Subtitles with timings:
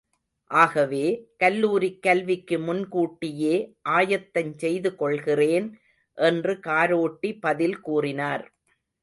[0.51, 1.03] ஆகவே,
[1.37, 3.53] கல்லூரிக் கல்விக்கு முன் கூட்டியே,
[3.89, 5.67] ஆயத்தஞ் செய்து கொள்கிறேன்
[6.17, 8.45] என்று காரோட்டி பதில் கூறினார்.